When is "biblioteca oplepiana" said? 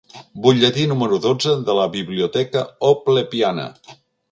1.97-3.71